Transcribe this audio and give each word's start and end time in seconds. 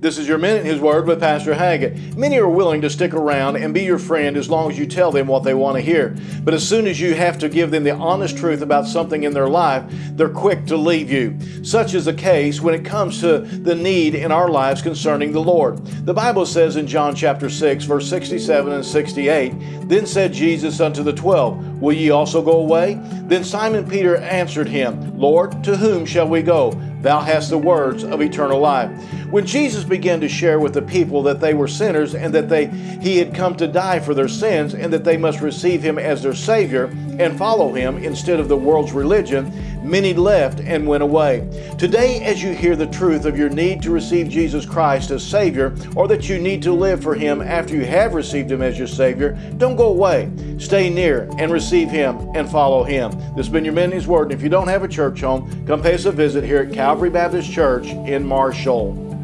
This 0.00 0.16
is 0.16 0.28
your 0.28 0.38
Minute 0.38 0.60
in 0.60 0.66
His 0.66 0.78
Word 0.78 1.08
with 1.08 1.18
Pastor 1.18 1.54
Haggett. 1.54 2.16
Many 2.16 2.38
are 2.38 2.48
willing 2.48 2.82
to 2.82 2.88
stick 2.90 3.14
around 3.14 3.56
and 3.56 3.74
be 3.74 3.82
your 3.82 3.98
friend 3.98 4.36
as 4.36 4.48
long 4.48 4.70
as 4.70 4.78
you 4.78 4.86
tell 4.86 5.10
them 5.10 5.26
what 5.26 5.42
they 5.42 5.54
want 5.54 5.74
to 5.74 5.80
hear. 5.80 6.16
But 6.44 6.54
as 6.54 6.66
soon 6.66 6.86
as 6.86 7.00
you 7.00 7.14
have 7.14 7.36
to 7.40 7.48
give 7.48 7.72
them 7.72 7.82
the 7.82 7.96
honest 7.96 8.38
truth 8.38 8.62
about 8.62 8.86
something 8.86 9.24
in 9.24 9.32
their 9.32 9.48
life, 9.48 9.82
they're 10.12 10.28
quick 10.28 10.66
to 10.66 10.76
leave 10.76 11.10
you. 11.10 11.36
Such 11.64 11.94
is 11.94 12.04
the 12.04 12.14
case 12.14 12.60
when 12.60 12.74
it 12.76 12.84
comes 12.84 13.18
to 13.22 13.40
the 13.40 13.74
need 13.74 14.14
in 14.14 14.30
our 14.30 14.48
lives 14.48 14.82
concerning 14.82 15.32
the 15.32 15.42
Lord. 15.42 15.84
The 16.06 16.14
Bible 16.14 16.46
says 16.46 16.76
in 16.76 16.86
John 16.86 17.16
chapter 17.16 17.50
6, 17.50 17.82
verse 17.82 18.08
67 18.08 18.72
and 18.72 18.86
68, 18.86 19.88
Then 19.88 20.06
said 20.06 20.32
Jesus 20.32 20.78
unto 20.78 21.02
the 21.02 21.12
twelve, 21.12 21.58
Will 21.80 21.92
ye 21.92 22.10
also 22.10 22.40
go 22.40 22.60
away? 22.60 23.00
Then 23.24 23.42
Simon 23.42 23.88
Peter 23.88 24.16
answered 24.18 24.68
him, 24.68 25.18
Lord, 25.18 25.64
to 25.64 25.76
whom 25.76 26.06
shall 26.06 26.28
we 26.28 26.42
go? 26.42 26.70
Thou 27.02 27.20
hast 27.20 27.50
the 27.50 27.58
words 27.58 28.02
of 28.02 28.20
eternal 28.20 28.58
life. 28.58 28.90
When 29.30 29.44
Jesus 29.44 29.84
began 29.84 30.22
to 30.22 30.28
share 30.28 30.58
with 30.58 30.72
the 30.72 30.80
people 30.80 31.22
that 31.24 31.38
they 31.38 31.52
were 31.52 31.68
sinners 31.68 32.14
and 32.14 32.34
that 32.34 32.48
they 32.48 32.68
he 32.68 33.18
had 33.18 33.34
come 33.34 33.54
to 33.56 33.66
die 33.66 34.00
for 34.00 34.14
their 34.14 34.26
sins 34.26 34.74
and 34.74 34.90
that 34.90 35.04
they 35.04 35.18
must 35.18 35.42
receive 35.42 35.82
him 35.82 35.98
as 35.98 36.22
their 36.22 36.34
savior 36.34 36.84
and 37.18 37.36
follow 37.36 37.74
him 37.74 37.98
instead 37.98 38.40
of 38.40 38.48
the 38.48 38.56
world's 38.56 38.92
religion, 38.92 39.52
many 39.86 40.14
left 40.14 40.60
and 40.60 40.86
went 40.86 41.02
away. 41.02 41.46
Today 41.76 42.24
as 42.24 42.42
you 42.42 42.52
hear 42.52 42.74
the 42.74 42.86
truth 42.86 43.26
of 43.26 43.36
your 43.36 43.50
need 43.50 43.82
to 43.82 43.90
receive 43.90 44.30
Jesus 44.30 44.64
Christ 44.64 45.10
as 45.10 45.22
savior 45.22 45.76
or 45.94 46.08
that 46.08 46.30
you 46.30 46.38
need 46.38 46.62
to 46.62 46.72
live 46.72 47.02
for 47.02 47.14
him 47.14 47.42
after 47.42 47.74
you 47.74 47.84
have 47.84 48.14
received 48.14 48.50
him 48.50 48.62
as 48.62 48.78
your 48.78 48.86
savior, 48.86 49.38
don't 49.58 49.76
go 49.76 49.88
away. 49.88 50.30
Stay 50.58 50.88
near 50.88 51.28
and 51.36 51.52
receive 51.52 51.90
him 51.90 52.16
and 52.34 52.50
follow 52.50 52.82
him. 52.82 53.10
This 53.36 53.44
has 53.44 53.48
been 53.50 53.64
your 53.64 53.74
Minute 53.74 54.06
Word. 54.06 54.24
And 54.24 54.32
if 54.32 54.42
you 54.42 54.48
don't 54.48 54.68
have 54.68 54.84
a 54.84 54.88
church 54.88 55.20
home, 55.20 55.66
come 55.66 55.82
pay 55.82 55.94
us 55.94 56.06
a 56.06 56.12
visit 56.12 56.44
here 56.44 56.60
at 56.60 56.72
Calvary 56.72 57.10
Baptist 57.10 57.52
Church 57.52 57.88
in 57.88 58.24
Marshall. 58.24 59.17